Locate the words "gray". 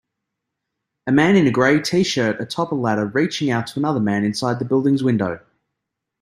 1.51-1.77